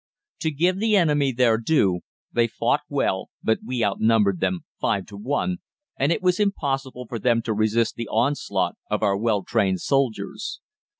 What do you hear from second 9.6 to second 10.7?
soldiers.